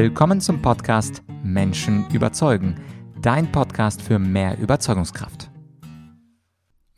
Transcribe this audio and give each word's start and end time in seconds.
Willkommen 0.00 0.40
zum 0.40 0.62
Podcast 0.62 1.24
Menschen 1.42 2.08
überzeugen, 2.12 2.76
dein 3.20 3.50
Podcast 3.50 4.00
für 4.00 4.20
mehr 4.20 4.56
Überzeugungskraft. 4.56 5.50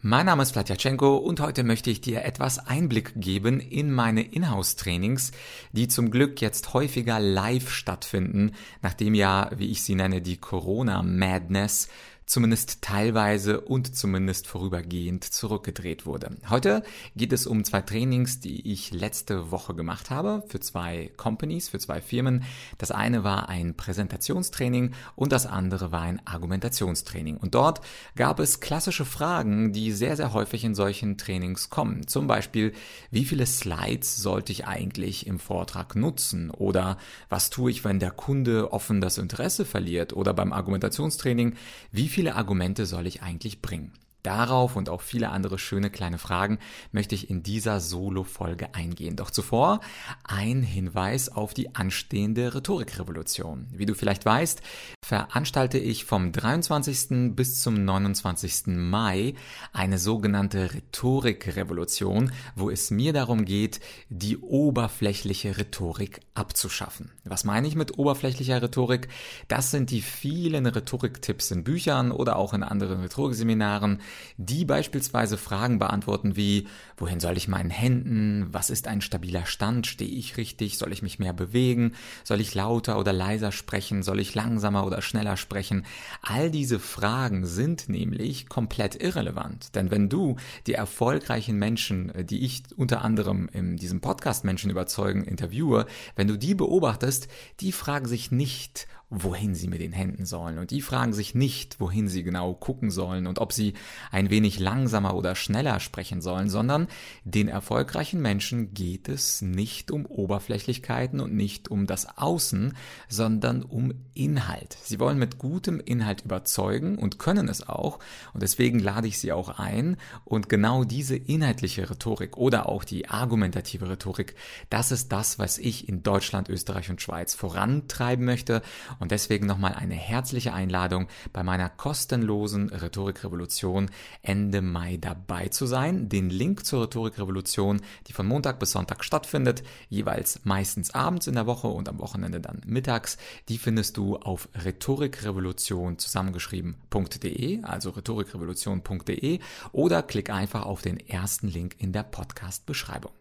Mein 0.02 0.26
Name 0.26 0.42
ist 0.42 0.52
Vladyachenko 0.52 1.16
und 1.16 1.40
heute 1.40 1.64
möchte 1.64 1.88
ich 1.88 2.02
dir 2.02 2.26
etwas 2.26 2.58
Einblick 2.58 3.12
geben 3.16 3.58
in 3.58 3.90
meine 3.90 4.20
Inhouse-Trainings, 4.20 5.32
die 5.72 5.88
zum 5.88 6.10
Glück 6.10 6.42
jetzt 6.42 6.74
häufiger 6.74 7.18
live 7.20 7.70
stattfinden, 7.70 8.52
nachdem 8.82 9.14
ja, 9.14 9.50
wie 9.56 9.70
ich 9.70 9.82
sie 9.82 9.94
nenne, 9.94 10.20
die 10.20 10.36
Corona-Madness 10.36 11.88
zumindest 12.30 12.80
teilweise 12.80 13.60
und 13.60 13.96
zumindest 13.96 14.46
vorübergehend 14.46 15.24
zurückgedreht 15.24 16.06
wurde. 16.06 16.36
Heute 16.48 16.84
geht 17.16 17.32
es 17.32 17.44
um 17.44 17.64
zwei 17.64 17.80
Trainings, 17.80 18.38
die 18.38 18.70
ich 18.70 18.92
letzte 18.92 19.50
Woche 19.50 19.74
gemacht 19.74 20.10
habe 20.10 20.44
für 20.46 20.60
zwei 20.60 21.10
Companies, 21.16 21.68
für 21.68 21.80
zwei 21.80 22.00
Firmen. 22.00 22.44
Das 22.78 22.92
eine 22.92 23.24
war 23.24 23.48
ein 23.48 23.74
Präsentationstraining 23.74 24.92
und 25.16 25.32
das 25.32 25.46
andere 25.46 25.90
war 25.90 26.02
ein 26.02 26.24
Argumentationstraining. 26.24 27.36
Und 27.36 27.56
dort 27.56 27.80
gab 28.14 28.38
es 28.38 28.60
klassische 28.60 29.04
Fragen, 29.04 29.72
die 29.72 29.90
sehr, 29.90 30.16
sehr 30.16 30.32
häufig 30.32 30.62
in 30.62 30.76
solchen 30.76 31.18
Trainings 31.18 31.68
kommen. 31.68 32.06
Zum 32.06 32.28
Beispiel, 32.28 32.74
wie 33.10 33.24
viele 33.24 33.44
Slides 33.44 34.18
sollte 34.18 34.52
ich 34.52 34.68
eigentlich 34.68 35.26
im 35.26 35.40
Vortrag 35.40 35.96
nutzen? 35.96 36.52
Oder 36.52 36.96
was 37.28 37.50
tue 37.50 37.72
ich, 37.72 37.84
wenn 37.84 37.98
der 37.98 38.12
Kunde 38.12 38.72
offen 38.72 39.00
das 39.00 39.18
Interesse 39.18 39.64
verliert? 39.64 40.12
Oder 40.12 40.32
beim 40.32 40.52
Argumentationstraining, 40.52 41.56
wie 41.90 42.08
viel 42.08 42.19
viele 42.20 42.34
Argumente 42.34 42.84
soll 42.84 43.06
ich 43.06 43.22
eigentlich 43.22 43.62
bringen? 43.62 43.94
Darauf 44.22 44.76
und 44.76 44.88
auch 44.88 45.00
viele 45.00 45.30
andere 45.30 45.58
schöne 45.58 45.90
kleine 45.90 46.18
Fragen 46.18 46.58
möchte 46.92 47.14
ich 47.14 47.30
in 47.30 47.42
dieser 47.42 47.80
Solo-Folge 47.80 48.74
eingehen. 48.74 49.16
Doch 49.16 49.30
zuvor 49.30 49.80
ein 50.24 50.62
Hinweis 50.62 51.28
auf 51.28 51.54
die 51.54 51.74
anstehende 51.74 52.54
Rhetorikrevolution. 52.54 53.66
Wie 53.72 53.86
du 53.86 53.94
vielleicht 53.94 54.24
weißt, 54.24 54.62
veranstalte 55.04 55.78
ich 55.78 56.04
vom 56.04 56.32
23. 56.32 57.34
bis 57.34 57.60
zum 57.60 57.84
29. 57.84 58.66
Mai 58.68 59.34
eine 59.72 59.98
sogenannte 59.98 60.74
Rhetorikrevolution, 60.74 62.32
wo 62.54 62.70
es 62.70 62.90
mir 62.90 63.12
darum 63.12 63.44
geht, 63.44 63.80
die 64.08 64.38
oberflächliche 64.38 65.56
Rhetorik 65.56 66.20
abzuschaffen. 66.34 67.10
Was 67.24 67.44
meine 67.44 67.66
ich 67.66 67.74
mit 67.74 67.98
oberflächlicher 67.98 68.62
Rhetorik? 68.62 69.08
Das 69.48 69.70
sind 69.70 69.90
die 69.90 70.02
vielen 70.02 70.66
Rhetoriktipps 70.66 71.50
in 71.50 71.64
Büchern 71.64 72.12
oder 72.12 72.36
auch 72.36 72.54
in 72.54 72.62
anderen 72.62 73.00
Rhetorikseminaren, 73.00 74.00
die 74.36 74.64
beispielsweise 74.64 75.36
Fragen 75.36 75.78
beantworten 75.78 76.36
wie, 76.36 76.66
wohin 76.96 77.20
soll 77.20 77.36
ich 77.36 77.48
meinen 77.48 77.70
Händen? 77.70 78.48
Was 78.50 78.70
ist 78.70 78.88
ein 78.88 79.00
stabiler 79.00 79.46
Stand? 79.46 79.86
Stehe 79.86 80.10
ich 80.10 80.36
richtig? 80.36 80.78
Soll 80.78 80.92
ich 80.92 81.02
mich 81.02 81.18
mehr 81.18 81.32
bewegen? 81.32 81.92
Soll 82.24 82.40
ich 82.40 82.54
lauter 82.54 82.98
oder 82.98 83.12
leiser 83.12 83.52
sprechen? 83.52 84.02
Soll 84.02 84.20
ich 84.20 84.34
langsamer 84.34 84.86
oder 84.86 85.02
schneller 85.02 85.36
sprechen? 85.36 85.84
All 86.22 86.50
diese 86.50 86.78
Fragen 86.78 87.46
sind 87.46 87.88
nämlich 87.88 88.48
komplett 88.48 89.02
irrelevant. 89.02 89.74
Denn 89.74 89.90
wenn 89.90 90.08
du 90.08 90.36
die 90.66 90.74
erfolgreichen 90.74 91.58
Menschen, 91.58 92.14
äh, 92.14 92.24
die 92.24 92.44
ich 92.44 92.62
unter 92.76 93.02
anderem 93.02 93.48
in 93.52 93.76
diesem 93.76 94.00
Podcast 94.00 94.44
Menschen 94.44 94.70
überzeugen 94.70 95.24
interviewe, 95.24 95.86
wenn 96.16 96.28
du 96.28 96.36
die 96.36 96.54
beobachtest, 96.54 97.28
die 97.60 97.72
fragen 97.72 98.06
sich 98.06 98.30
nicht, 98.30 98.86
wohin 99.10 99.56
sie 99.56 99.66
mit 99.66 99.80
den 99.80 99.92
Händen 99.92 100.24
sollen. 100.24 100.58
Und 100.58 100.70
die 100.70 100.80
fragen 100.80 101.12
sich 101.12 101.34
nicht, 101.34 101.80
wohin 101.80 102.08
sie 102.08 102.22
genau 102.22 102.54
gucken 102.54 102.92
sollen 102.92 103.26
und 103.26 103.40
ob 103.40 103.52
sie 103.52 103.74
ein 104.12 104.30
wenig 104.30 104.60
langsamer 104.60 105.14
oder 105.14 105.34
schneller 105.34 105.80
sprechen 105.80 106.20
sollen, 106.20 106.48
sondern 106.48 106.86
den 107.24 107.48
erfolgreichen 107.48 108.22
Menschen 108.22 108.72
geht 108.72 109.08
es 109.08 109.42
nicht 109.42 109.90
um 109.90 110.06
Oberflächlichkeiten 110.06 111.18
und 111.20 111.34
nicht 111.34 111.70
um 111.70 111.86
das 111.86 112.18
Außen, 112.18 112.76
sondern 113.08 113.62
um 113.62 113.92
Inhalt. 114.14 114.78
Sie 114.84 115.00
wollen 115.00 115.18
mit 115.18 115.38
gutem 115.38 115.80
Inhalt 115.80 116.24
überzeugen 116.24 116.96
und 116.96 117.18
können 117.18 117.48
es 117.48 117.68
auch. 117.68 117.98
Und 118.32 118.42
deswegen 118.44 118.78
lade 118.78 119.08
ich 119.08 119.18
sie 119.18 119.32
auch 119.32 119.58
ein. 119.58 119.96
Und 120.24 120.48
genau 120.48 120.84
diese 120.84 121.16
inhaltliche 121.16 121.90
Rhetorik 121.90 122.36
oder 122.36 122.68
auch 122.68 122.84
die 122.84 123.08
argumentative 123.08 123.90
Rhetorik, 123.90 124.36
das 124.68 124.92
ist 124.92 125.10
das, 125.10 125.40
was 125.40 125.58
ich 125.58 125.88
in 125.88 126.04
Deutschland, 126.04 126.48
Österreich 126.48 126.90
und 126.90 127.02
Schweiz 127.02 127.34
vorantreiben 127.34 128.24
möchte 128.24 128.62
und 129.00 129.10
deswegen 129.10 129.46
nochmal 129.46 129.74
eine 129.74 129.94
herzliche 129.94 130.52
Einladung, 130.52 131.08
bei 131.32 131.42
meiner 131.42 131.68
kostenlosen 131.68 132.68
Rhetorikrevolution 132.68 133.90
Ende 134.22 134.62
Mai 134.62 134.98
dabei 134.98 135.48
zu 135.48 135.66
sein. 135.66 136.08
Den 136.08 136.30
Link 136.30 136.64
zur 136.64 136.82
Rhetorikrevolution, 136.82 137.80
die 138.06 138.12
von 138.12 138.26
Montag 138.26 138.60
bis 138.60 138.72
Sonntag 138.72 139.02
stattfindet, 139.02 139.64
jeweils 139.88 140.44
meistens 140.44 140.94
abends 140.94 141.26
in 141.26 141.34
der 141.34 141.46
Woche 141.46 141.66
und 141.66 141.88
am 141.88 141.98
Wochenende 141.98 142.40
dann 142.40 142.60
mittags, 142.66 143.16
die 143.48 143.58
findest 143.58 143.96
du 143.96 144.16
auf 144.16 144.48
rhetorikrevolution 144.54 145.98
zusammengeschrieben.de, 145.98 147.64
also 147.64 147.90
rhetorikrevolution.de 147.90 149.40
oder 149.72 150.02
klick 150.02 150.30
einfach 150.30 150.66
auf 150.66 150.82
den 150.82 151.00
ersten 151.00 151.48
Link 151.48 151.76
in 151.78 151.92
der 151.92 152.02
Podcast-Beschreibung. 152.02 153.12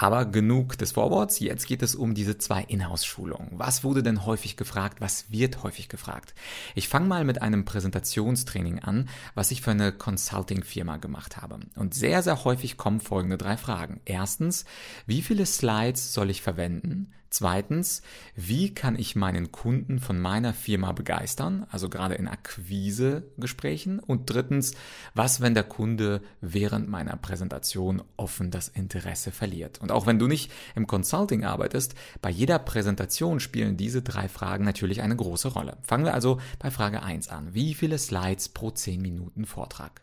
Aber 0.00 0.26
genug 0.26 0.78
des 0.78 0.92
Vorworts, 0.92 1.40
jetzt 1.40 1.66
geht 1.66 1.82
es 1.82 1.96
um 1.96 2.14
diese 2.14 2.38
zwei 2.38 2.62
Inhouse-Schulungen. 2.62 3.50
Was 3.50 3.82
wurde 3.82 4.04
denn 4.04 4.24
häufig 4.24 4.56
gefragt? 4.56 5.00
Was 5.00 5.28
wird 5.32 5.64
häufig 5.64 5.88
gefragt? 5.88 6.34
Ich 6.76 6.88
fange 6.88 7.08
mal 7.08 7.24
mit 7.24 7.42
einem 7.42 7.64
Präsentationstraining 7.64 8.78
an, 8.78 9.08
was 9.34 9.50
ich 9.50 9.60
für 9.60 9.72
eine 9.72 9.90
Consulting-Firma 9.90 10.98
gemacht 10.98 11.36
habe. 11.36 11.58
Und 11.74 11.94
sehr, 11.94 12.22
sehr 12.22 12.44
häufig 12.44 12.76
kommen 12.76 13.00
folgende 13.00 13.38
drei 13.38 13.56
Fragen. 13.56 14.00
Erstens, 14.04 14.64
wie 15.06 15.20
viele 15.20 15.44
Slides 15.44 16.14
soll 16.14 16.30
ich 16.30 16.42
verwenden? 16.42 17.12
Zweitens, 17.30 18.00
wie 18.36 18.72
kann 18.72 18.98
ich 18.98 19.14
meinen 19.14 19.52
Kunden 19.52 19.98
von 19.98 20.18
meiner 20.18 20.54
Firma 20.54 20.92
begeistern, 20.92 21.66
also 21.70 21.90
gerade 21.90 22.14
in 22.14 22.26
Akquise-Gesprächen? 22.26 23.98
Und 23.98 24.30
drittens, 24.30 24.72
was, 25.14 25.42
wenn 25.42 25.52
der 25.52 25.64
Kunde 25.64 26.22
während 26.40 26.88
meiner 26.88 27.16
Präsentation 27.16 28.02
offen 28.16 28.50
das 28.50 28.68
Interesse 28.68 29.30
verliert? 29.30 29.78
Und 29.78 29.87
auch 29.92 30.06
wenn 30.06 30.18
du 30.18 30.26
nicht 30.26 30.50
im 30.74 30.86
Consulting 30.86 31.44
arbeitest, 31.44 31.94
bei 32.22 32.30
jeder 32.30 32.58
Präsentation 32.58 33.40
spielen 33.40 33.76
diese 33.76 34.02
drei 34.02 34.28
Fragen 34.28 34.64
natürlich 34.64 35.02
eine 35.02 35.16
große 35.16 35.48
Rolle. 35.48 35.76
Fangen 35.82 36.04
wir 36.04 36.14
also 36.14 36.38
bei 36.58 36.70
Frage 36.70 37.02
1 37.02 37.28
an. 37.28 37.54
Wie 37.54 37.74
viele 37.74 37.98
Slides 37.98 38.48
pro 38.50 38.70
10 38.70 39.00
Minuten 39.00 39.44
Vortrag? 39.44 40.02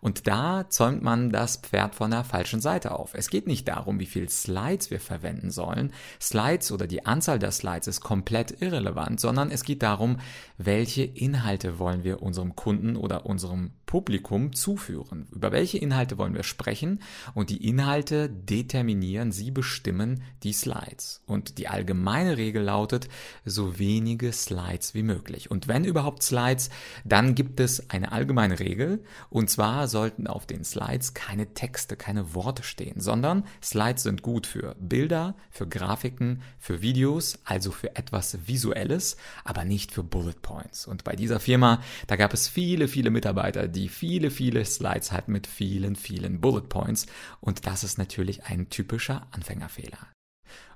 Und 0.00 0.26
da 0.26 0.68
zäumt 0.68 1.02
man 1.02 1.30
das 1.30 1.56
Pferd 1.56 1.94
von 1.94 2.10
der 2.10 2.24
falschen 2.24 2.60
Seite 2.60 2.92
auf. 2.92 3.14
Es 3.14 3.30
geht 3.30 3.46
nicht 3.46 3.68
darum, 3.68 4.00
wie 4.00 4.06
viele 4.06 4.28
Slides 4.28 4.90
wir 4.90 5.00
verwenden 5.00 5.50
sollen. 5.50 5.92
Slides 6.20 6.72
oder 6.72 6.86
die 6.86 7.06
Anzahl 7.06 7.38
der 7.38 7.52
Slides 7.52 7.88
ist 7.88 8.00
komplett 8.00 8.60
irrelevant, 8.60 9.20
sondern 9.20 9.50
es 9.50 9.64
geht 9.64 9.82
darum, 9.82 10.18
welche 10.58 11.04
Inhalte 11.04 11.78
wollen 11.78 12.04
wir 12.04 12.22
unserem 12.22 12.54
Kunden 12.54 12.96
oder 12.96 13.26
unserem 13.26 13.72
Publikum 13.86 14.52
zuführen. 14.52 15.26
Über 15.30 15.52
welche 15.52 15.78
Inhalte 15.78 16.18
wollen 16.18 16.34
wir 16.34 16.42
sprechen 16.42 17.00
und 17.34 17.50
die 17.50 17.66
Inhalte 17.68 18.28
determinieren, 18.28 19.32
sie 19.32 19.50
bestimmen 19.50 20.22
die 20.42 20.52
Slides. 20.52 21.22
Und 21.26 21.58
die 21.58 21.68
allgemeine 21.68 22.36
Regel 22.36 22.62
lautet, 22.62 23.08
so 23.44 23.78
wenige 23.78 24.32
Slides 24.32 24.94
wie 24.94 25.02
möglich. 25.02 25.50
Und 25.50 25.68
wenn 25.68 25.84
überhaupt 25.84 26.22
Slides, 26.22 26.70
dann 27.04 27.34
gibt 27.34 27.60
es 27.60 27.90
eine 27.90 28.12
allgemeine 28.12 28.58
Regel 28.58 29.04
und 29.30 29.50
zwar 29.50 29.88
sollten 29.88 30.26
auf 30.26 30.46
den 30.46 30.64
Slides 30.64 31.14
keine 31.14 31.54
Texte, 31.54 31.96
keine 31.96 32.34
Worte 32.34 32.62
stehen, 32.62 33.00
sondern 33.00 33.44
Slides 33.62 34.02
sind 34.02 34.22
gut 34.22 34.46
für 34.46 34.74
Bilder, 34.78 35.34
für 35.50 35.66
Grafiken, 35.68 36.42
für 36.58 36.82
Videos, 36.82 37.38
also 37.44 37.70
für 37.70 37.96
etwas 37.96 38.38
Visuelles, 38.46 39.16
aber 39.44 39.64
nicht 39.64 39.92
für 39.92 40.02
Bullet 40.02 40.40
Points. 40.40 40.86
Und 40.86 41.04
bei 41.04 41.16
dieser 41.16 41.40
Firma, 41.40 41.80
da 42.06 42.16
gab 42.16 42.32
es 42.32 42.48
viele, 42.48 42.88
viele 42.88 43.10
Mitarbeiter, 43.10 43.68
die 43.74 43.88
viele, 43.88 44.30
viele 44.30 44.64
Slides 44.64 45.12
hatten 45.12 45.32
mit 45.32 45.46
vielen, 45.46 45.96
vielen 45.96 46.40
Bullet 46.40 46.68
Points. 46.68 47.06
Und 47.40 47.66
das 47.66 47.84
ist 47.84 47.98
natürlich 47.98 48.44
ein 48.44 48.70
typischer 48.70 49.26
Anfängerfehler. 49.32 49.98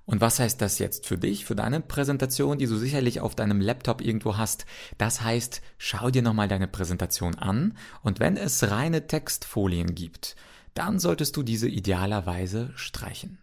Und 0.04 0.22
was 0.22 0.38
heißt 0.38 0.62
das 0.62 0.78
jetzt 0.78 1.06
für 1.06 1.18
dich, 1.18 1.44
für 1.44 1.54
deine 1.54 1.80
Präsentation, 1.80 2.56
die 2.56 2.66
du 2.66 2.76
sicherlich 2.78 3.20
auf 3.20 3.34
deinem 3.34 3.60
Laptop 3.60 4.00
irgendwo 4.00 4.38
hast? 4.38 4.64
Das 4.96 5.20
heißt, 5.20 5.60
schau 5.76 6.10
dir 6.10 6.22
nochmal 6.22 6.48
deine 6.48 6.66
Präsentation 6.66 7.34
an 7.34 7.76
und 8.02 8.18
wenn 8.18 8.38
es 8.38 8.70
reine 8.70 9.06
Textfolien 9.06 9.94
gibt, 9.94 10.34
dann 10.72 10.98
solltest 10.98 11.36
du 11.36 11.42
diese 11.42 11.68
idealerweise 11.68 12.70
streichen. 12.74 13.38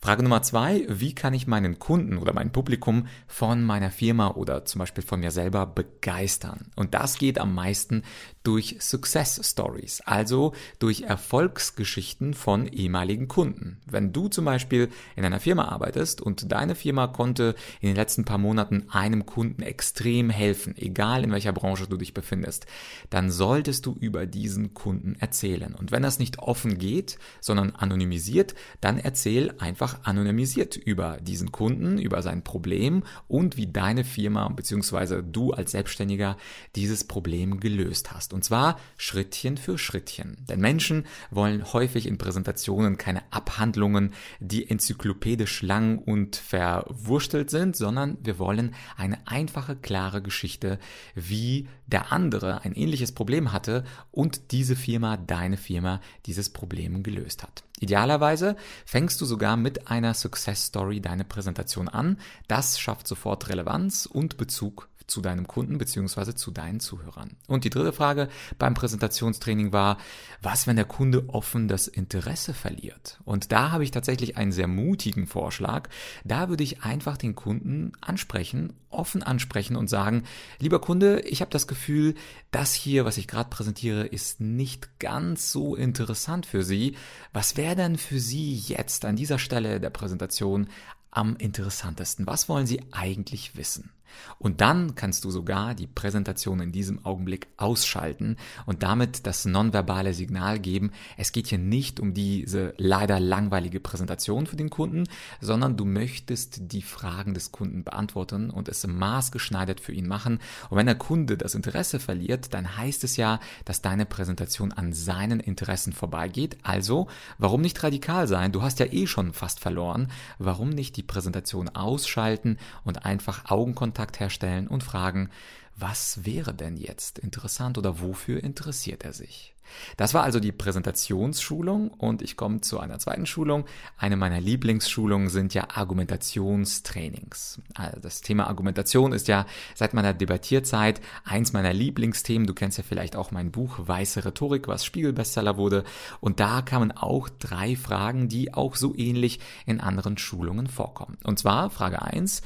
Frage 0.00 0.22
Nummer 0.22 0.42
zwei, 0.42 0.84
wie 0.88 1.14
kann 1.14 1.34
ich 1.34 1.46
meinen 1.46 1.78
Kunden 1.78 2.18
oder 2.18 2.32
mein 2.32 2.52
Publikum 2.52 3.06
von 3.26 3.62
meiner 3.62 3.90
Firma 3.90 4.28
oder 4.32 4.64
zum 4.64 4.80
Beispiel 4.80 5.04
von 5.04 5.20
mir 5.20 5.30
selber 5.30 5.66
begeistern? 5.66 6.70
Und 6.76 6.94
das 6.94 7.18
geht 7.18 7.38
am 7.38 7.54
meisten 7.54 8.02
durch 8.42 8.76
Success 8.80 9.40
Stories, 9.42 10.00
also 10.06 10.52
durch 10.78 11.02
Erfolgsgeschichten 11.02 12.32
von 12.32 12.66
ehemaligen 12.66 13.28
Kunden. 13.28 13.78
Wenn 13.86 14.12
du 14.12 14.28
zum 14.28 14.46
Beispiel 14.46 14.88
in 15.14 15.24
einer 15.24 15.40
Firma 15.40 15.66
arbeitest 15.66 16.22
und 16.22 16.50
deine 16.50 16.74
Firma 16.74 17.06
konnte 17.06 17.54
in 17.80 17.88
den 17.88 17.96
letzten 17.96 18.24
paar 18.24 18.38
Monaten 18.38 18.86
einem 18.90 19.26
Kunden 19.26 19.62
extrem 19.62 20.30
helfen, 20.30 20.74
egal 20.76 21.22
in 21.22 21.32
welcher 21.32 21.52
Branche 21.52 21.86
du 21.86 21.98
dich 21.98 22.14
befindest, 22.14 22.66
dann 23.10 23.30
solltest 23.30 23.84
du 23.84 23.94
über 24.00 24.24
diesen 24.26 24.72
Kunden 24.72 25.16
erzählen. 25.16 25.74
Und 25.74 25.92
wenn 25.92 26.02
das 26.02 26.18
nicht 26.18 26.38
offen 26.38 26.78
geht, 26.78 27.18
sondern 27.40 27.72
anonymisiert, 27.72 28.54
dann 28.80 28.98
erzähl 28.98 29.54
einfach 29.58 30.04
anonymisiert 30.04 30.76
über 30.76 31.18
diesen 31.20 31.52
Kunden, 31.52 31.98
über 31.98 32.22
sein 32.22 32.42
Problem 32.42 33.02
und 33.28 33.58
wie 33.58 33.66
deine 33.66 34.04
Firma 34.04 34.48
bzw. 34.48 35.22
du 35.22 35.52
als 35.52 35.72
Selbstständiger 35.72 36.38
dieses 36.74 37.04
Problem 37.04 37.60
gelöst 37.60 38.12
hast. 38.12 38.29
Und 38.32 38.44
zwar 38.44 38.78
Schrittchen 38.96 39.56
für 39.56 39.78
Schrittchen. 39.78 40.44
Denn 40.48 40.60
Menschen 40.60 41.06
wollen 41.30 41.72
häufig 41.72 42.06
in 42.06 42.18
Präsentationen 42.18 42.98
keine 42.98 43.22
Abhandlungen, 43.32 44.12
die 44.40 44.68
enzyklopädisch 44.68 45.62
lang 45.62 45.98
und 45.98 46.36
verwurstelt 46.36 47.50
sind, 47.50 47.76
sondern 47.76 48.18
wir 48.22 48.38
wollen 48.38 48.74
eine 48.96 49.26
einfache, 49.26 49.76
klare 49.76 50.22
Geschichte, 50.22 50.78
wie 51.14 51.68
der 51.86 52.12
andere 52.12 52.62
ein 52.62 52.72
ähnliches 52.74 53.12
Problem 53.12 53.52
hatte 53.52 53.84
und 54.10 54.52
diese 54.52 54.76
Firma, 54.76 55.16
deine 55.16 55.56
Firma, 55.56 56.00
dieses 56.26 56.50
Problem 56.50 57.02
gelöst 57.02 57.42
hat. 57.42 57.64
Idealerweise 57.80 58.56
fängst 58.84 59.20
du 59.20 59.24
sogar 59.24 59.56
mit 59.56 59.88
einer 59.88 60.12
Success 60.12 60.66
Story 60.66 61.00
deine 61.00 61.24
Präsentation 61.24 61.88
an. 61.88 62.18
Das 62.46 62.78
schafft 62.78 63.08
sofort 63.08 63.48
Relevanz 63.48 64.04
und 64.04 64.36
Bezug 64.36 64.89
zu 65.10 65.20
deinem 65.20 65.46
Kunden 65.46 65.78
beziehungsweise 65.78 66.34
zu 66.34 66.50
deinen 66.50 66.80
Zuhörern. 66.80 67.36
Und 67.46 67.64
die 67.64 67.70
dritte 67.70 67.92
Frage 67.92 68.28
beim 68.58 68.74
Präsentationstraining 68.74 69.72
war, 69.72 69.98
was, 70.40 70.66
wenn 70.66 70.76
der 70.76 70.84
Kunde 70.84 71.28
offen 71.28 71.68
das 71.68 71.88
Interesse 71.88 72.54
verliert? 72.54 73.20
Und 73.24 73.52
da 73.52 73.72
habe 73.72 73.84
ich 73.84 73.90
tatsächlich 73.90 74.36
einen 74.36 74.52
sehr 74.52 74.68
mutigen 74.68 75.26
Vorschlag. 75.26 75.88
Da 76.24 76.48
würde 76.48 76.64
ich 76.64 76.82
einfach 76.82 77.16
den 77.16 77.34
Kunden 77.34 77.92
ansprechen, 78.00 78.72
offen 78.88 79.22
ansprechen 79.22 79.76
und 79.76 79.88
sagen, 79.88 80.24
lieber 80.58 80.80
Kunde, 80.80 81.20
ich 81.20 81.40
habe 81.40 81.50
das 81.50 81.66
Gefühl, 81.66 82.14
das 82.50 82.74
hier, 82.74 83.04
was 83.04 83.18
ich 83.18 83.28
gerade 83.28 83.50
präsentiere, 83.50 84.06
ist 84.06 84.40
nicht 84.40 84.98
ganz 84.98 85.52
so 85.52 85.74
interessant 85.76 86.46
für 86.46 86.62
Sie. 86.62 86.96
Was 87.32 87.56
wäre 87.56 87.76
denn 87.76 87.98
für 87.98 88.18
Sie 88.18 88.54
jetzt 88.54 89.04
an 89.04 89.16
dieser 89.16 89.38
Stelle 89.38 89.80
der 89.80 89.90
Präsentation 89.90 90.68
am 91.10 91.36
interessantesten? 91.36 92.26
Was 92.26 92.48
wollen 92.48 92.66
Sie 92.66 92.82
eigentlich 92.92 93.56
wissen? 93.56 93.90
Und 94.38 94.60
dann 94.60 94.94
kannst 94.94 95.24
du 95.24 95.30
sogar 95.30 95.74
die 95.74 95.86
Präsentation 95.86 96.60
in 96.60 96.72
diesem 96.72 97.04
Augenblick 97.04 97.48
ausschalten 97.56 98.36
und 98.66 98.82
damit 98.82 99.26
das 99.26 99.44
nonverbale 99.44 100.14
Signal 100.14 100.58
geben, 100.58 100.92
es 101.16 101.32
geht 101.32 101.48
hier 101.48 101.58
nicht 101.58 102.00
um 102.00 102.14
diese 102.14 102.74
leider 102.76 103.20
langweilige 103.20 103.80
Präsentation 103.80 104.46
für 104.46 104.56
den 104.56 104.70
Kunden, 104.70 105.04
sondern 105.40 105.76
du 105.76 105.84
möchtest 105.84 106.72
die 106.72 106.82
Fragen 106.82 107.34
des 107.34 107.52
Kunden 107.52 107.84
beantworten 107.84 108.50
und 108.50 108.68
es 108.68 108.86
maßgeschneidert 108.86 109.80
für 109.80 109.92
ihn 109.92 110.08
machen. 110.08 110.38
Und 110.68 110.78
wenn 110.78 110.86
der 110.86 110.94
Kunde 110.94 111.36
das 111.36 111.54
Interesse 111.54 112.00
verliert, 112.00 112.54
dann 112.54 112.76
heißt 112.76 113.04
es 113.04 113.16
ja, 113.16 113.40
dass 113.64 113.82
deine 113.82 114.06
Präsentation 114.06 114.72
an 114.72 114.92
seinen 114.92 115.40
Interessen 115.40 115.92
vorbeigeht. 115.92 116.56
Also, 116.62 117.08
warum 117.38 117.60
nicht 117.60 117.82
radikal 117.82 118.26
sein? 118.26 118.52
Du 118.52 118.62
hast 118.62 118.78
ja 118.78 118.86
eh 118.86 119.06
schon 119.06 119.32
fast 119.32 119.60
verloren. 119.60 120.08
Warum 120.38 120.70
nicht 120.70 120.96
die 120.96 121.02
Präsentation 121.02 121.68
ausschalten 121.68 122.58
und 122.84 123.04
einfach 123.04 123.50
Augenkontakt 123.50 123.99
Kontakt 124.00 124.20
herstellen 124.20 124.66
und 124.66 124.82
fragen, 124.82 125.28
was 125.76 126.24
wäre 126.24 126.54
denn 126.54 126.78
jetzt 126.78 127.18
interessant 127.18 127.76
oder 127.76 128.00
wofür 128.00 128.42
interessiert 128.42 129.04
er 129.04 129.12
sich? 129.12 129.54
Das 129.98 130.14
war 130.14 130.22
also 130.22 130.40
die 130.40 130.52
Präsentationsschulung 130.52 131.88
und 131.88 132.22
ich 132.22 132.38
komme 132.38 132.62
zu 132.62 132.80
einer 132.80 132.98
zweiten 132.98 133.26
Schulung. 133.26 133.66
Eine 133.98 134.16
meiner 134.16 134.40
Lieblingsschulungen 134.40 135.28
sind 135.28 135.52
ja 135.52 135.68
Argumentationstrainings. 135.74 137.60
Also 137.74 138.00
das 138.00 138.22
Thema 138.22 138.46
Argumentation 138.46 139.12
ist 139.12 139.28
ja 139.28 139.44
seit 139.74 139.92
meiner 139.92 140.14
Debattierzeit 140.14 141.02
eins 141.24 141.52
meiner 141.52 141.74
Lieblingsthemen. 141.74 142.46
Du 142.46 142.54
kennst 142.54 142.78
ja 142.78 142.84
vielleicht 142.88 143.16
auch 143.16 143.32
mein 143.32 143.50
Buch 143.52 143.78
Weiße 143.86 144.24
Rhetorik, 144.24 144.66
was 144.66 144.86
Spiegelbestseller 144.86 145.58
wurde. 145.58 145.84
Und 146.20 146.40
da 146.40 146.62
kamen 146.62 146.90
auch 146.90 147.28
drei 147.28 147.76
Fragen, 147.76 148.28
die 148.30 148.54
auch 148.54 148.76
so 148.76 148.96
ähnlich 148.96 149.40
in 149.66 149.78
anderen 149.78 150.16
Schulungen 150.16 150.68
vorkommen. 150.68 151.18
Und 151.22 151.38
zwar 151.38 151.68
Frage 151.68 152.00
eins 152.00 152.40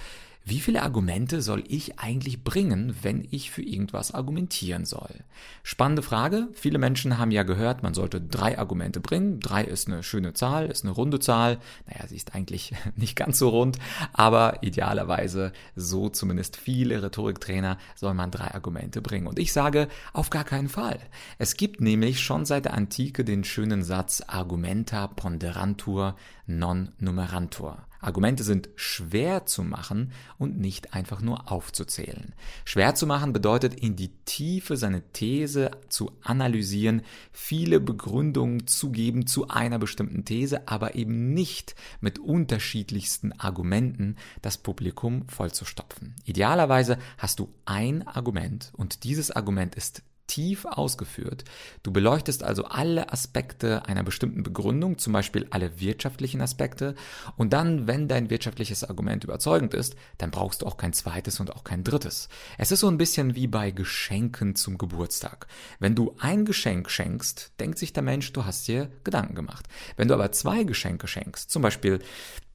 wie 0.47 0.61
viele 0.61 0.83
Argumente 0.83 1.41
soll 1.41 1.65
ich 1.67 1.99
eigentlich 1.99 2.45
bringen, 2.45 2.95
wenn 3.01 3.27
ich 3.31 3.51
für 3.51 3.63
irgendwas 3.63 4.13
argumentieren 4.13 4.85
soll? 4.85 5.25
Spannende 5.63 6.03
Frage. 6.03 6.49
Viele 6.53 6.79
Menschen 6.79 7.17
haben 7.17 7.31
ja 7.31 7.45
gehört, 7.45 7.83
man 7.83 7.95
sollte 7.95 8.21
drei 8.21 8.59
Argumente 8.59 9.01
bringen. 9.01 9.41
Drei 9.41 9.65
ist 9.65 9.89
eine 9.89 10.03
schöne 10.03 10.35
Zahl, 10.35 10.67
ist 10.67 10.85
eine 10.85 10.93
runde 10.93 11.19
Zahl. 11.19 11.59
Naja, 11.87 12.07
sie 12.07 12.17
ist 12.17 12.35
eigentlich 12.35 12.75
nicht 12.97 13.17
ganz 13.17 13.39
so 13.39 13.49
rund, 13.49 13.79
aber 14.13 14.63
idealerweise, 14.63 15.53
so 15.77 16.11
zumindest 16.11 16.59
viele 16.59 17.03
Rhetoriktrainer, 17.03 17.79
soll 17.95 18.13
man 18.13 18.31
drei 18.31 18.53
Argumente 18.53 19.01
bringen. 19.01 19.27
Und 19.27 19.39
ich 19.39 19.51
sage, 19.51 19.89
auf 20.13 20.29
gar 20.29 20.45
keinen 20.45 20.69
Fall. 20.69 20.99
Es 21.39 21.57
gibt 21.57 21.81
nämlich 21.81 22.21
schon 22.21 22.45
seit 22.45 22.67
der 22.67 22.75
Antike 22.75 23.25
den 23.25 23.45
schönen 23.45 23.83
Satz 23.83 24.23
Argumenta 24.27 25.07
ponderantur 25.07 26.17
non 26.47 26.93
numerantur. 26.99 27.79
Argumente 28.05 28.45
sind 28.45 28.69
schwer 28.77 29.47
zu 29.47 29.63
machen 29.63 30.13
und 30.39 30.59
nicht 30.59 30.95
einfach 30.95 31.21
nur 31.21 31.51
aufzuzählen. 31.51 32.35
Schwer 32.65 32.95
zu 32.95 33.07
machen 33.07 33.33
bedeutet 33.33 33.75
in 33.75 33.97
die 33.97 34.11
Tiefe 34.25 34.77
seine 34.77 35.03
These 35.13 35.71
zu 35.89 36.13
analysieren, 36.23 37.03
viele 37.33 37.81
Begründungen 37.81 38.67
zu 38.67 38.91
geben 38.91 39.27
zu 39.27 39.49
einer 39.49 39.79
bestimmten 39.79 40.25
These, 40.25 40.69
aber 40.69 40.95
eben 40.95 41.33
nicht 41.33 41.75
mit 42.01 42.19
unterschiedlichsten 42.19 43.33
Argumenten 43.33 44.17
das 44.43 44.59
Publikum 44.59 45.29
vollzustopfen. 45.29 46.15
Idealerweise 46.25 46.99
hast 47.19 47.39
du 47.39 47.49
ein 47.65 48.07
Argument 48.07 48.71
und 48.77 49.05
dieses 49.05 49.31
Argument 49.31 49.75
ist 49.75 50.03
tief 50.27 50.65
ausgeführt. 50.65 51.45
Du 51.83 51.93
beleuchtest 51.93 52.43
also 52.43 52.65
alle 52.65 53.13
Aspekte 53.13 53.87
einer 53.87 54.03
bestimmten 54.03 54.43
Begründung, 54.43 54.99
zum 54.99 55.13
Beispiel 55.13 55.47
alle 55.51 55.81
wirtschaftlichen 55.81 56.41
Aspekte. 56.41 56.95
Und 57.37 57.53
dann, 57.53 57.87
wenn 57.87 58.09
dein 58.09 58.31
wirtschaftliches 58.31 58.85
Argument 58.85 59.25
überzeugend 59.25 59.75
ist, 59.75 59.97
dann 60.19 60.31
brauchst 60.31 60.63
du 60.63 60.67
auch 60.67 60.77
kein 60.77 60.93
zweites 60.93 61.41
und 61.41 61.55
auch 61.55 61.65
kein 61.65 61.85
drittes. 61.85 62.29
Es 62.59 62.73
ist 62.73 62.81
so 62.81 62.89
ein 62.89 62.99
bisschen 62.99 63.35
wie 63.35 63.47
bei 63.47 63.71
Geschenken 63.71 64.55
zum 64.55 64.79
Geburtstag. 64.79 65.47
Wenn 65.79 65.95
du 65.95 66.15
ein 66.19 66.45
Geschenk 66.45 66.91
schenkst, 66.91 67.53
denkt 67.61 67.79
sich 67.79 67.93
der 67.93 68.03
Mensch, 68.03 68.33
du 68.33 68.45
hast 68.45 68.67
dir 68.69 68.91
Gedanken 69.05 69.35
gemacht. 69.35 69.67
Wenn 69.97 70.09
du 70.09 70.15
aber 70.15 70.33
zwei 70.33 70.65
Geschenke 70.65 71.07
schenkst, 71.07 71.51
zum 71.51 71.63
Beispiel 71.63 72.01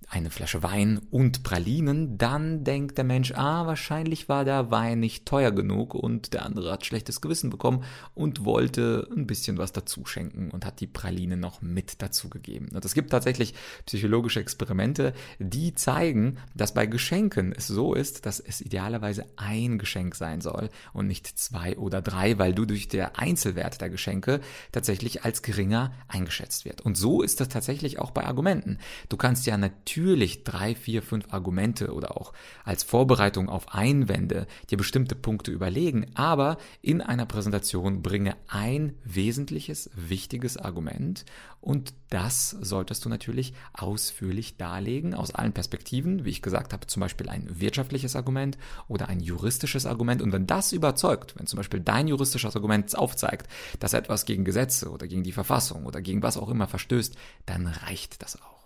eine 0.09 0.31
Flasche 0.31 0.63
Wein 0.63 1.01
und 1.11 1.43
Pralinen, 1.43 2.17
dann 2.17 2.63
denkt 2.63 2.97
der 2.97 3.05
Mensch, 3.05 3.31
ah, 3.33 3.67
wahrscheinlich 3.67 4.27
war 4.27 4.43
der 4.43 4.71
Wein 4.71 4.99
nicht 4.99 5.27
teuer 5.27 5.51
genug 5.51 5.93
und 5.93 6.33
der 6.33 6.45
andere 6.45 6.71
hat 6.71 6.85
schlechtes 6.85 7.21
Gewissen 7.21 7.51
bekommen 7.51 7.83
und 8.15 8.43
wollte 8.43 9.07
ein 9.15 9.27
bisschen 9.27 9.59
was 9.59 9.71
dazu 9.71 10.05
schenken 10.05 10.49
und 10.49 10.65
hat 10.65 10.79
die 10.79 10.87
Praline 10.87 11.37
noch 11.37 11.61
mit 11.61 12.01
dazu 12.01 12.27
gegeben. 12.27 12.69
Und 12.73 12.83
es 12.83 12.95
gibt 12.95 13.11
tatsächlich 13.11 13.53
psychologische 13.85 14.39
Experimente, 14.39 15.13
die 15.37 15.75
zeigen, 15.75 16.37
dass 16.55 16.73
bei 16.73 16.87
Geschenken 16.87 17.53
es 17.55 17.67
so 17.67 17.93
ist, 17.93 18.25
dass 18.25 18.39
es 18.39 18.61
idealerweise 18.61 19.25
ein 19.35 19.77
Geschenk 19.77 20.15
sein 20.15 20.41
soll 20.41 20.69
und 20.91 21.05
nicht 21.05 21.27
zwei 21.27 21.77
oder 21.77 22.01
drei, 22.01 22.39
weil 22.39 22.55
du 22.55 22.65
durch 22.65 22.87
der 22.87 23.19
Einzelwert 23.19 23.79
der 23.79 23.91
Geschenke 23.91 24.41
tatsächlich 24.71 25.23
als 25.23 25.43
geringer 25.43 25.93
eingeschätzt 26.07 26.65
wird. 26.65 26.81
Und 26.81 26.97
so 26.97 27.21
ist 27.21 27.39
das 27.41 27.49
tatsächlich 27.49 27.99
auch 27.99 28.09
bei 28.09 28.25
Argumenten. 28.25 28.79
Du 29.07 29.15
kannst 29.15 29.45
ja 29.45 29.55
natürlich 29.55 29.98
natürlich 29.99 30.43
drei, 30.43 30.75
vier, 30.75 31.03
fünf 31.03 31.25
Argumente 31.31 31.93
oder 31.93 32.15
auch 32.15 32.33
als 32.63 32.83
Vorbereitung 32.83 33.49
auf 33.49 33.73
Einwände 33.73 34.47
dir 34.69 34.77
bestimmte 34.77 35.15
Punkte 35.15 35.51
überlegen, 35.51 36.07
aber 36.15 36.57
in 36.81 37.01
einer 37.01 37.25
Präsentation 37.25 38.01
bringe 38.01 38.35
ein 38.47 38.93
wesentliches, 39.03 39.89
wichtiges 39.93 40.57
Argument 40.57 41.25
und 41.61 41.93
das 42.09 42.51
solltest 42.51 43.03
du 43.03 43.09
natürlich 43.09 43.53
ausführlich 43.73 44.55
darlegen 44.57 45.13
aus 45.13 45.35
allen 45.35 45.53
Perspektiven, 45.53 46.23
wie 46.23 46.29
ich 46.29 46.41
gesagt 46.41 46.71
habe, 46.71 46.87
zum 46.87 47.01
Beispiel 47.01 47.27
ein 47.29 47.59
wirtschaftliches 47.59 48.15
Argument 48.15 48.57
oder 48.87 49.09
ein 49.09 49.19
juristisches 49.19 49.85
Argument 49.85 50.21
und 50.21 50.31
wenn 50.31 50.47
das 50.47 50.71
überzeugt, 50.71 51.35
wenn 51.37 51.47
zum 51.47 51.57
Beispiel 51.57 51.81
dein 51.81 52.07
juristisches 52.07 52.55
Argument 52.55 52.97
aufzeigt, 52.97 53.47
dass 53.79 53.93
etwas 53.93 54.25
gegen 54.25 54.45
Gesetze 54.45 54.89
oder 54.89 55.07
gegen 55.07 55.23
die 55.23 55.33
Verfassung 55.33 55.85
oder 55.85 56.01
gegen 56.01 56.23
was 56.23 56.37
auch 56.37 56.49
immer 56.49 56.67
verstößt, 56.67 57.15
dann 57.45 57.67
reicht 57.67 58.23
das 58.23 58.41
auch. 58.41 58.58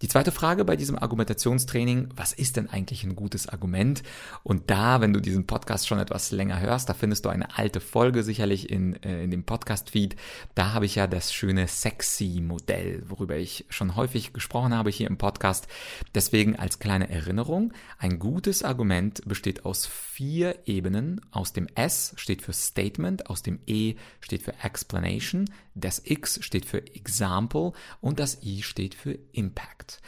Die 0.00 0.06
zweite 0.06 0.30
Frage 0.30 0.64
bei 0.64 0.76
diesem 0.76 0.96
Argumentationstraining, 0.96 2.10
was 2.14 2.32
ist 2.32 2.56
denn 2.56 2.70
eigentlich 2.70 3.02
ein 3.02 3.16
gutes 3.16 3.48
Argument? 3.48 4.04
Und 4.44 4.70
da, 4.70 5.00
wenn 5.00 5.12
du 5.12 5.18
diesen 5.18 5.48
Podcast 5.48 5.88
schon 5.88 5.98
etwas 5.98 6.30
länger 6.30 6.60
hörst, 6.60 6.88
da 6.88 6.94
findest 6.94 7.24
du 7.24 7.30
eine 7.30 7.58
alte 7.58 7.80
Folge 7.80 8.22
sicherlich 8.22 8.70
in, 8.70 9.02
äh, 9.02 9.24
in 9.24 9.32
dem 9.32 9.42
Podcast-Feed. 9.42 10.14
Da 10.54 10.72
habe 10.72 10.86
ich 10.86 10.94
ja 10.94 11.08
das 11.08 11.34
schöne 11.34 11.66
Sexy-Modell, 11.66 13.02
worüber 13.08 13.38
ich 13.38 13.64
schon 13.70 13.96
häufig 13.96 14.32
gesprochen 14.32 14.72
habe 14.72 14.90
hier 14.90 15.08
im 15.08 15.18
Podcast. 15.18 15.66
Deswegen 16.14 16.54
als 16.54 16.78
kleine 16.78 17.10
Erinnerung, 17.10 17.72
ein 17.98 18.20
gutes 18.20 18.62
Argument 18.62 19.26
besteht 19.26 19.64
aus 19.64 19.84
vier 19.84 20.60
Ebenen. 20.64 21.20
Aus 21.32 21.52
dem 21.52 21.66
S 21.74 22.12
steht 22.14 22.42
für 22.42 22.52
Statement, 22.52 23.28
aus 23.28 23.42
dem 23.42 23.58
E 23.66 23.96
steht 24.20 24.44
für 24.44 24.54
Explanation, 24.62 25.46
das 25.80 26.02
X 26.04 26.38
steht 26.42 26.66
für 26.66 26.86
Example 26.94 27.72
und 28.00 28.18
das 28.18 28.42
I 28.42 28.62
steht 28.62 28.94
für 28.94 29.18
Impact. 29.32 30.00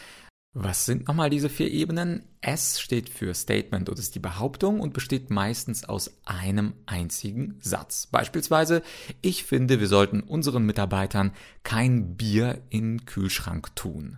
Was 0.53 0.85
sind 0.85 1.07
nochmal 1.07 1.31
diese 1.31 1.49
vier 1.49 1.71
Ebenen? 1.71 2.25
S 2.41 2.81
steht 2.81 3.09
für 3.09 3.35
Statement 3.35 3.89
oder 3.89 4.01
ist 4.01 4.17
die 4.17 4.21
Behauptung 4.21 4.81
und 4.81 4.93
besteht 4.93 5.31
meistens 5.31 5.85
aus 5.85 6.19
einem 6.25 6.75
einzigen 6.87 7.59
Satz. 7.61 8.09
Beispielsweise, 8.09 8.83
ich 9.23 9.45
finde, 9.45 9.79
wir 9.79 9.87
sollten 9.87 10.23
unseren 10.23 10.65
Mitarbeitern 10.65 11.33
kein 11.63 12.17
Bier 12.17 12.63
in 12.69 12.99
den 12.99 13.07
Kühlschrank 13.07 13.77
tun. 13.77 14.17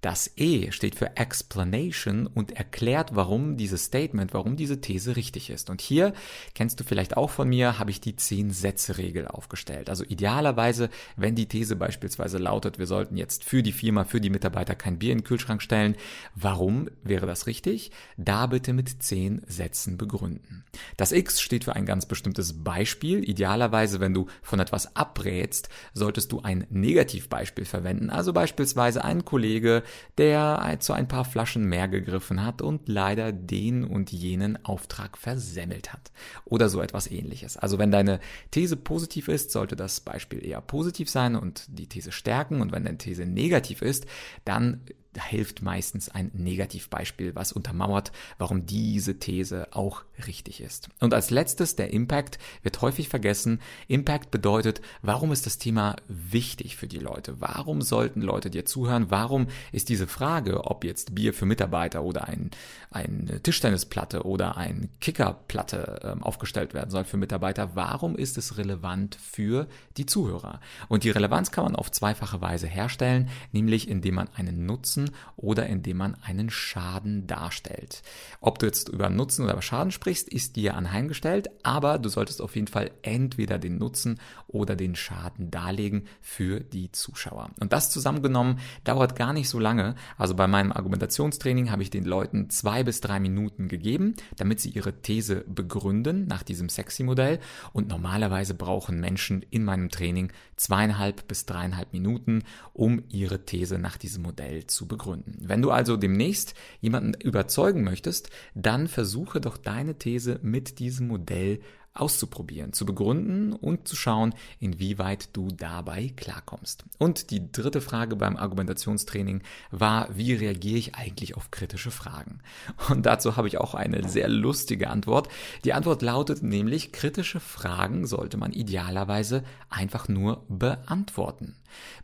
Das 0.00 0.30
E 0.36 0.70
steht 0.72 0.94
für 0.94 1.16
Explanation 1.16 2.26
und 2.26 2.52
erklärt, 2.52 3.14
warum 3.14 3.56
dieses 3.56 3.84
Statement, 3.84 4.32
warum 4.32 4.56
diese 4.56 4.80
These 4.80 5.16
richtig 5.16 5.50
ist. 5.50 5.68
Und 5.68 5.80
hier, 5.80 6.14
kennst 6.54 6.80
du 6.80 6.84
vielleicht 6.84 7.16
auch 7.16 7.30
von 7.30 7.48
mir, 7.48 7.78
habe 7.78 7.90
ich 7.90 8.00
die 8.00 8.14
10-Sätze-Regel 8.14 9.28
aufgestellt. 9.28 9.90
Also 9.90 10.04
idealerweise, 10.04 10.88
wenn 11.16 11.34
die 11.34 11.46
These 11.46 11.76
beispielsweise 11.76 12.38
lautet, 12.38 12.78
wir 12.78 12.86
sollten 12.86 13.16
jetzt 13.16 13.44
für 13.44 13.62
die 13.62 13.72
Firma, 13.72 14.04
für 14.04 14.20
die 14.20 14.30
Mitarbeiter 14.30 14.74
kein 14.74 14.98
Bier 14.98 15.12
in 15.12 15.18
den 15.18 15.24
Kühlschrank 15.24 15.60
stellen, 15.60 15.96
warum 16.34 16.88
wäre 17.02 17.26
das 17.26 17.46
richtig? 17.46 17.90
Da 18.16 18.46
bitte 18.46 18.72
mit 18.72 19.02
10 19.02 19.42
Sätzen 19.46 19.98
begründen. 19.98 20.64
Das 20.96 21.12
X 21.12 21.40
steht 21.40 21.64
für 21.64 21.76
ein 21.76 21.84
ganz 21.84 22.06
bestimmtes 22.06 22.64
Beispiel. 22.64 23.28
Idealerweise, 23.28 24.00
wenn 24.00 24.14
du 24.14 24.28
von 24.42 24.60
etwas 24.60 24.96
abrätst, 24.96 25.68
solltest 25.92 26.32
du 26.32 26.40
ein 26.40 26.66
Negativbeispiel 26.70 27.66
verwenden. 27.66 28.08
Also 28.08 28.32
beispielsweise 28.32 29.04
ein 29.04 29.24
Kollege, 29.24 29.82
der 30.18 30.76
zu 30.80 30.92
ein 30.92 31.08
paar 31.08 31.24
Flaschen 31.24 31.64
mehr 31.64 31.88
gegriffen 31.88 32.44
hat 32.44 32.62
und 32.62 32.88
leider 32.88 33.32
den 33.32 33.84
und 33.84 34.12
jenen 34.12 34.64
Auftrag 34.64 35.16
versemmelt 35.18 35.92
hat. 35.92 36.10
Oder 36.44 36.68
so 36.68 36.80
etwas 36.80 37.10
ähnliches. 37.10 37.56
Also 37.56 37.78
wenn 37.78 37.90
deine 37.90 38.20
These 38.50 38.76
positiv 38.76 39.28
ist, 39.28 39.50
sollte 39.50 39.76
das 39.76 40.00
Beispiel 40.00 40.44
eher 40.44 40.60
positiv 40.60 41.08
sein 41.10 41.36
und 41.36 41.64
die 41.68 41.88
These 41.88 42.12
stärken. 42.12 42.60
Und 42.60 42.72
wenn 42.72 42.84
deine 42.84 42.98
These 42.98 43.26
negativ 43.26 43.82
ist, 43.82 44.06
dann 44.44 44.82
hilft 45.18 45.62
meistens 45.62 46.08
ein 46.08 46.30
Negativbeispiel, 46.34 47.34
was 47.34 47.52
untermauert, 47.52 48.12
warum 48.38 48.66
diese 48.66 49.18
These 49.18 49.68
auch 49.72 50.02
richtig 50.26 50.60
ist. 50.60 50.88
Und 51.00 51.14
als 51.14 51.30
letztes 51.30 51.76
der 51.76 51.92
Impact 51.92 52.38
wird 52.62 52.80
häufig 52.80 53.08
vergessen. 53.08 53.60
Impact 53.88 54.30
bedeutet, 54.30 54.80
warum 55.02 55.32
ist 55.32 55.46
das 55.46 55.58
Thema 55.58 55.96
wichtig 56.08 56.76
für 56.76 56.86
die 56.86 56.98
Leute? 56.98 57.40
Warum 57.40 57.82
sollten 57.82 58.20
Leute 58.20 58.50
dir 58.50 58.64
zuhören? 58.64 59.10
Warum 59.10 59.48
ist 59.72 59.88
diese 59.88 60.06
Frage, 60.06 60.64
ob 60.64 60.84
jetzt 60.84 61.14
Bier 61.14 61.34
für 61.34 61.46
Mitarbeiter 61.46 62.02
oder 62.02 62.28
ein, 62.28 62.50
eine 62.90 63.42
Tischtennisplatte 63.42 64.24
oder 64.24 64.56
ein 64.56 64.90
Kickerplatte 65.00 66.16
äh, 66.18 66.22
aufgestellt 66.22 66.74
werden 66.74 66.90
soll 66.90 67.04
für 67.04 67.16
Mitarbeiter, 67.16 67.74
warum 67.74 68.16
ist 68.16 68.38
es 68.38 68.58
relevant 68.58 69.16
für 69.16 69.66
die 69.96 70.06
Zuhörer? 70.06 70.60
Und 70.88 71.04
die 71.04 71.10
Relevanz 71.10 71.50
kann 71.50 71.64
man 71.64 71.76
auf 71.76 71.90
zweifache 71.90 72.40
Weise 72.40 72.66
herstellen, 72.66 73.28
nämlich 73.52 73.88
indem 73.88 74.14
man 74.16 74.28
einen 74.36 74.66
Nutzen 74.66 74.99
Nutzen 75.00 75.14
oder 75.36 75.66
indem 75.66 75.98
man 75.98 76.16
einen 76.22 76.50
Schaden 76.50 77.26
darstellt. 77.26 78.02
Ob 78.40 78.58
du 78.58 78.66
jetzt 78.66 78.88
über 78.88 79.08
Nutzen 79.08 79.44
oder 79.44 79.54
über 79.54 79.62
Schaden 79.62 79.90
sprichst, 79.90 80.28
ist 80.28 80.56
dir 80.56 80.76
anheimgestellt, 80.76 81.48
aber 81.62 81.98
du 81.98 82.08
solltest 82.08 82.42
auf 82.42 82.56
jeden 82.56 82.66
Fall 82.66 82.90
entweder 83.02 83.58
den 83.58 83.78
Nutzen 83.78 84.20
oder 84.48 84.76
den 84.76 84.94
Schaden 84.94 85.50
darlegen 85.50 86.06
für 86.20 86.60
die 86.60 86.92
Zuschauer. 86.92 87.50
Und 87.60 87.72
das 87.72 87.90
zusammengenommen 87.90 88.58
dauert 88.84 89.16
gar 89.16 89.32
nicht 89.32 89.48
so 89.48 89.58
lange. 89.58 89.94
Also 90.18 90.34
bei 90.34 90.46
meinem 90.46 90.72
Argumentationstraining 90.72 91.70
habe 91.70 91.82
ich 91.82 91.90
den 91.90 92.04
Leuten 92.04 92.50
zwei 92.50 92.82
bis 92.82 93.00
drei 93.00 93.20
Minuten 93.20 93.68
gegeben, 93.68 94.14
damit 94.36 94.60
sie 94.60 94.70
ihre 94.70 95.00
These 95.00 95.44
begründen 95.46 96.26
nach 96.26 96.42
diesem 96.42 96.68
Sexy-Modell. 96.68 97.40
Und 97.72 97.88
normalerweise 97.88 98.54
brauchen 98.54 99.00
Menschen 99.00 99.42
in 99.50 99.64
meinem 99.64 99.88
Training 99.88 100.32
zweieinhalb 100.56 101.26
bis 101.28 101.46
dreieinhalb 101.46 101.92
Minuten, 101.92 102.42
um 102.72 103.02
ihre 103.08 103.44
These 103.44 103.78
nach 103.78 103.96
diesem 103.96 104.22
Modell 104.22 104.66
zu 104.66 104.86
begründen. 104.90 105.38
Wenn 105.40 105.62
du 105.62 105.70
also 105.70 105.96
demnächst 105.96 106.52
jemanden 106.80 107.14
überzeugen 107.18 107.82
möchtest, 107.82 108.28
dann 108.54 108.86
versuche 108.88 109.40
doch 109.40 109.56
deine 109.56 109.96
These 109.96 110.38
mit 110.42 110.78
diesem 110.78 111.08
Modell 111.08 111.60
auszuprobieren, 111.92 112.72
zu 112.72 112.86
begründen 112.86 113.52
und 113.52 113.88
zu 113.88 113.96
schauen, 113.96 114.34
inwieweit 114.58 115.36
du 115.36 115.48
dabei 115.48 116.12
klarkommst. 116.16 116.84
Und 116.98 117.30
die 117.30 117.50
dritte 117.50 117.80
Frage 117.80 118.16
beim 118.16 118.36
Argumentationstraining 118.36 119.42
war, 119.70 120.08
wie 120.16 120.34
reagiere 120.34 120.78
ich 120.78 120.94
eigentlich 120.94 121.36
auf 121.36 121.50
kritische 121.50 121.90
Fragen? 121.90 122.40
Und 122.88 123.06
dazu 123.06 123.36
habe 123.36 123.48
ich 123.48 123.58
auch 123.58 123.74
eine 123.74 124.08
sehr 124.08 124.28
lustige 124.28 124.88
Antwort. 124.88 125.28
Die 125.64 125.72
Antwort 125.72 126.02
lautet 126.02 126.42
nämlich, 126.42 126.92
kritische 126.92 127.40
Fragen 127.40 128.06
sollte 128.06 128.36
man 128.36 128.52
idealerweise 128.52 129.42
einfach 129.68 130.08
nur 130.08 130.44
beantworten. 130.48 131.56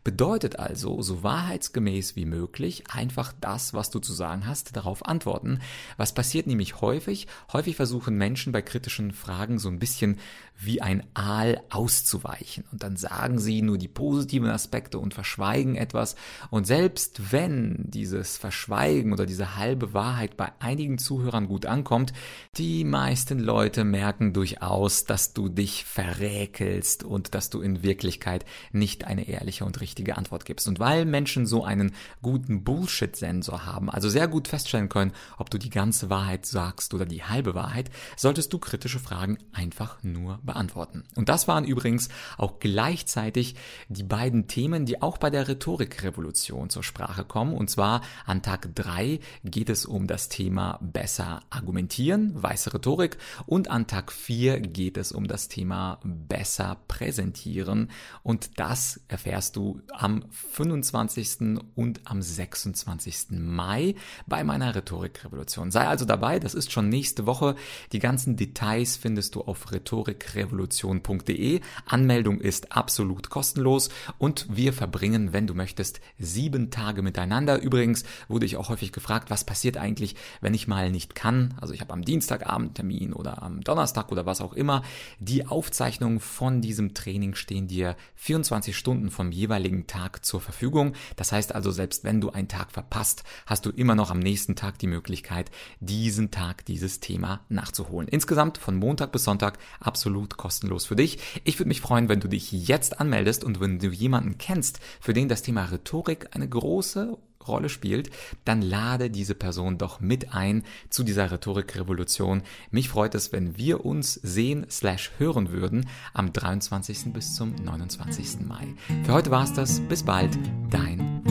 Bedeutet 0.03 0.59
also, 0.59 1.01
so 1.01 1.23
wahrheitsgemäß 1.23 2.15
wie 2.15 2.25
möglich, 2.25 2.85
einfach 2.89 3.33
das, 3.41 3.73
was 3.73 3.89
du 3.89 3.99
zu 3.99 4.13
sagen 4.13 4.47
hast, 4.47 4.75
darauf 4.75 5.05
antworten. 5.05 5.59
Was 5.97 6.13
passiert 6.13 6.47
nämlich 6.47 6.81
häufig? 6.81 7.27
Häufig 7.51 7.75
versuchen 7.75 8.15
Menschen 8.15 8.53
bei 8.53 8.61
kritischen 8.61 9.11
Fragen 9.11 9.59
so 9.59 9.69
ein 9.69 9.76
bisschen 9.79 10.19
wie 10.59 10.81
ein 10.81 11.03
Aal 11.13 11.61
auszuweichen. 11.69 12.63
Und 12.71 12.81
dann 12.83 12.97
sagen 12.97 13.39
sie 13.39 13.61
nur 13.61 13.77
die 13.77 13.87
positiven 13.87 14.49
Aspekte 14.49 14.97
und 14.97 15.13
verschweigen 15.13 15.75
etwas. 15.75 16.15
Und 16.49 16.65
selbst 16.65 17.31
wenn 17.31 17.85
dieses 17.87 18.37
Verschweigen 18.37 19.13
oder 19.13 19.25
diese 19.25 19.55
halbe 19.55 19.93
Wahrheit 19.93 20.35
bei 20.35 20.51
einigen 20.59 20.97
Zuhörern 20.97 21.47
gut 21.47 21.65
ankommt, 21.65 22.11
die 22.57 22.83
meisten 22.83 23.39
Leute 23.39 23.83
merken 23.83 24.33
durchaus, 24.33 25.05
dass 25.05 25.33
du 25.33 25.47
dich 25.47 25.85
verräkelst 25.85 27.03
und 27.03 27.35
dass 27.35 27.49
du 27.49 27.61
in 27.61 27.83
Wirklichkeit 27.83 28.45
nicht 28.71 29.05
eine 29.05 29.27
ehrliche 29.27 29.63
und 29.63 29.79
richtige 29.79 30.17
Antwort 30.17 30.45
gibst. 30.45 30.67
Und 30.67 30.79
weil 30.79 31.05
Menschen 31.05 31.45
so 31.45 31.63
einen 31.63 31.93
guten 32.23 32.63
Bullshit-Sensor 32.63 33.65
haben, 33.65 33.89
also 33.91 34.09
sehr 34.09 34.27
gut 34.27 34.47
feststellen 34.47 34.89
können, 34.89 35.13
ob 35.37 35.51
du 35.51 35.59
die 35.59 35.69
ganze 35.69 36.09
Wahrheit 36.09 36.45
sagst 36.47 36.95
oder 36.95 37.05
die 37.05 37.23
halbe 37.23 37.53
Wahrheit, 37.53 37.91
solltest 38.15 38.51
du 38.53 38.57
kritische 38.57 38.99
Fragen 38.99 39.37
einfach 39.53 40.01
nur 40.03 40.39
beantworten. 40.47 41.03
Und 41.13 41.29
das 41.29 41.47
waren 41.47 41.65
übrigens 41.65 42.09
auch 42.37 42.59
gleichzeitig 42.59 43.53
die 43.89 44.01
beiden 44.01 44.47
Themen, 44.47 44.87
die 44.87 45.03
auch 45.03 45.19
bei 45.19 45.29
der 45.29 45.47
Rhetorikrevolution 45.47 46.71
zur 46.71 46.83
Sprache 46.83 47.23
kommen. 47.23 47.53
Und 47.53 47.69
zwar 47.69 48.01
an 48.25 48.41
Tag 48.41 48.73
drei 48.73 49.19
geht 49.43 49.69
es 49.69 49.85
um 49.85 50.07
das 50.07 50.29
Thema 50.29 50.79
besser 50.81 51.41
argumentieren, 51.51 52.31
weiße 52.41 52.73
Rhetorik. 52.73 53.17
Und 53.45 53.69
an 53.69 53.85
Tag 53.85 54.11
vier 54.11 54.59
geht 54.59 54.97
es 54.97 55.11
um 55.11 55.27
das 55.27 55.49
Thema 55.49 55.99
besser 56.03 56.77
präsentieren. 56.87 57.91
Und 58.23 58.59
das 58.59 59.01
erfährst 59.07 59.55
du 59.55 59.81
am 59.93 60.23
25. 60.31 61.59
und 61.75 62.01
am 62.05 62.23
26. 62.23 63.27
Mai 63.31 63.93
bei 64.25 64.43
meiner 64.43 64.73
Rhetorikrevolution. 64.73 65.69
Sei 65.69 65.85
also 65.85 66.05
dabei, 66.05 66.39
das 66.39 66.55
ist 66.55 66.71
schon 66.71 66.89
nächste 66.89 67.25
Woche. 67.25 67.55
Die 67.91 67.99
ganzen 67.99 68.37
Details 68.37 68.97
findest 68.97 69.35
du 69.35 69.41
auf 69.41 69.71
rhetorikrevolution 69.71 70.36
revolution.de. 70.37 71.59
Anmeldung 71.85 72.39
ist 72.39 72.71
absolut 72.71 73.29
kostenlos 73.29 73.89
und 74.17 74.47
wir 74.49 74.71
verbringen, 74.71 75.33
wenn 75.33 75.47
du 75.47 75.53
möchtest, 75.53 75.99
sieben 76.17 76.71
Tage 76.71 77.01
miteinander. 77.01 77.61
Übrigens 77.61 78.03
wurde 78.29 78.45
ich 78.45 78.55
auch 78.55 78.69
häufig 78.69 78.91
gefragt, 78.91 79.29
was 79.29 79.43
passiert 79.43 79.77
eigentlich, 79.77 80.15
wenn 80.39 80.53
ich 80.53 80.67
mal 80.67 80.89
nicht 80.89 81.15
kann. 81.15 81.55
Also 81.59 81.73
ich 81.73 81.81
habe 81.81 81.93
am 81.93 82.05
Dienstagabend 82.05 82.75
Termin 82.75 83.13
oder 83.13 83.41
am 83.43 83.61
Donnerstag 83.61 84.11
oder 84.11 84.25
was 84.25 84.41
auch 84.41 84.53
immer. 84.53 84.83
Die 85.19 85.45
Aufzeichnungen 85.45 86.19
von 86.19 86.61
diesem 86.61 86.93
Training 86.93 87.35
stehen 87.35 87.67
dir 87.67 87.95
24 88.15 88.77
Stunden 88.77 89.09
vom 89.09 89.31
jeweiligen 89.31 89.87
Tag 89.87 90.23
zur 90.23 90.41
Verfügung. 90.41 90.93
Das 91.15 91.31
heißt 91.31 91.53
also, 91.55 91.71
selbst 91.71 92.03
wenn 92.03 92.21
du 92.21 92.29
einen 92.29 92.47
Tag 92.47 92.71
verpasst, 92.71 93.23
hast 93.45 93.65
du 93.65 93.71
immer 93.71 93.95
noch 93.95 94.11
am 94.11 94.19
nächsten 94.19 94.55
Tag 94.55 94.77
die 94.79 94.87
Möglichkeit, 94.87 95.51
diesen 95.79 96.31
Tag 96.31 96.65
dieses 96.65 96.99
Thema 96.99 97.41
nachzuholen. 97.49 98.07
Insgesamt 98.07 98.57
von 98.57 98.75
Montag 98.75 99.11
bis 99.11 99.23
Sonntag 99.23 99.57
absolut 99.79 100.26
absolut 100.27 100.37
kostenlos 100.37 100.85
für 100.85 100.95
dich. 100.95 101.19
Ich 101.43 101.59
würde 101.59 101.67
mich 101.67 101.81
freuen, 101.81 102.09
wenn 102.09 102.19
du 102.19 102.27
dich 102.27 102.51
jetzt 102.51 102.99
anmeldest 102.99 103.43
und 103.43 103.59
wenn 103.59 103.79
du 103.79 103.87
jemanden 103.87 104.37
kennst, 104.37 104.79
für 104.99 105.13
den 105.13 105.29
das 105.29 105.41
Thema 105.41 105.65
Rhetorik 105.65 106.29
eine 106.31 106.47
große 106.47 107.17
Rolle 107.47 107.69
spielt, 107.69 108.09
dann 108.43 108.61
lade 108.61 109.09
diese 109.09 109.35
Person 109.35 109.77
doch 109.77 110.01
mit 110.01 110.33
ein 110.33 110.63
zu 110.89 111.03
dieser 111.03 111.31
Rhetorikrevolution. 111.31 112.43
Mich 112.71 112.89
freut 112.89 113.15
es, 113.15 113.31
wenn 113.31 113.57
wir 113.57 113.85
uns 113.85 114.15
sehen 114.15 114.65
slash 114.69 115.11
hören 115.17 115.51
würden 115.51 115.87
am 116.13 116.33
23. 116.33 117.13
bis 117.13 117.35
zum 117.35 117.55
29. 117.55 118.41
Mai. 118.45 118.67
Für 119.05 119.13
heute 119.13 119.31
war's 119.31 119.53
das. 119.53 119.79
Bis 119.87 120.03
bald. 120.03 120.37
Dein 120.69 121.21